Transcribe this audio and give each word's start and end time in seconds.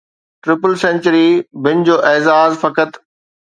triple 0.47 0.71
century 0.83 1.27
بن 1.69 1.83
جو 1.91 1.95
اعزاز 2.11 2.59
فقط 2.65 3.01